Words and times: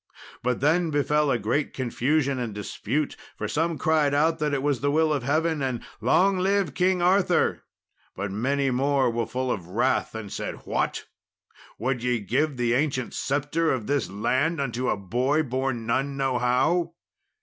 But 0.41 0.61
then 0.61 0.89
befell 0.89 1.29
a 1.29 1.37
great 1.37 1.75
confusion 1.75 2.39
and 2.39 2.55
dispute, 2.55 3.15
for 3.37 3.47
some 3.47 3.77
cried 3.77 4.15
out 4.15 4.41
it 4.41 4.63
was 4.63 4.81
the 4.81 4.89
will 4.89 5.13
of 5.13 5.21
Heaven, 5.21 5.61
and, 5.61 5.83
"Long 6.01 6.39
live 6.39 6.73
King 6.73 7.03
Arthur," 7.03 7.61
but 8.15 8.31
many 8.31 8.71
more 8.71 9.11
were 9.11 9.27
full 9.27 9.51
of 9.51 9.67
wrath 9.67 10.15
and 10.15 10.33
said, 10.33 10.65
"What! 10.65 11.05
would 11.77 12.01
ye 12.01 12.19
give 12.19 12.57
the 12.57 12.73
ancient 12.73 13.13
sceptre 13.13 13.71
of 13.71 13.85
this 13.85 14.09
land 14.09 14.59
unto 14.59 14.89
a 14.89 14.97
boy 14.97 15.43
born 15.43 15.85
none 15.85 16.17
know 16.17 16.39
how?" 16.39 16.95